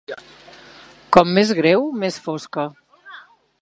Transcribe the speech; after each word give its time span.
Com 1.17 1.35
més 1.37 1.53
greu, 1.61 1.87
més 2.05 2.19
fosca. 2.27 2.69